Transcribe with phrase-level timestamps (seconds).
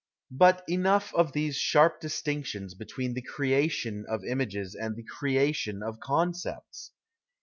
[0.31, 5.99] But enough of these sharp distinctions between the" creation' of images and the" creation" of
[5.99, 6.91] concepts